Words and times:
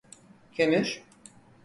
Kömür… 0.53 1.03